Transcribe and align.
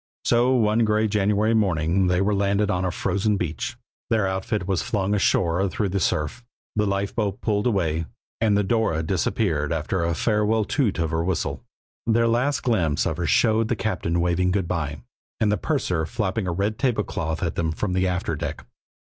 So, 0.25 0.53
one 0.55 0.79
gray 0.83 1.07
January 1.07 1.53
morning 1.53 2.07
they 2.07 2.21
were 2.21 2.33
landed 2.33 2.71
on 2.71 2.83
a 2.83 2.89
frozen 2.89 3.37
beach, 3.37 3.77
their 4.09 4.25
outfit 4.27 4.67
was 4.67 4.81
flung 4.81 5.13
ashore 5.13 5.69
through 5.69 5.89
the 5.89 5.99
surf, 5.99 6.43
the 6.75 6.87
lifeboat 6.87 7.39
pulled 7.39 7.67
away, 7.67 8.07
and 8.39 8.57
the 8.57 8.63
Dora 8.63 9.03
disappeared 9.03 9.71
after 9.71 10.03
a 10.03 10.15
farewell 10.15 10.65
toot 10.65 10.97
of 10.97 11.11
her 11.11 11.23
whistle. 11.23 11.63
Their 12.07 12.27
last 12.27 12.63
glimpse 12.63 13.05
of 13.05 13.17
her 13.17 13.27
showed 13.27 13.67
the 13.67 13.75
captain 13.75 14.19
waving 14.19 14.49
good 14.49 14.67
by 14.67 15.03
and 15.39 15.51
the 15.51 15.55
purser 15.57 16.07
flapping 16.07 16.47
a 16.47 16.51
red 16.51 16.79
tablecloth 16.79 17.43
at 17.43 17.53
them 17.53 17.71
from 17.71 17.93
the 17.93 18.07
after 18.07 18.35
deck. 18.35 18.65